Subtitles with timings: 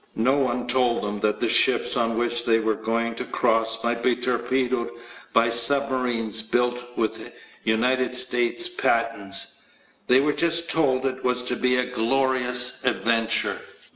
[0.15, 4.01] No one told them that the ships on which they were going to cross might
[4.01, 4.89] be torpedoed
[5.31, 7.31] by submarines built with
[7.65, 9.61] United States patents.
[10.07, 13.61] They were just told it was to be a "glorious adventure."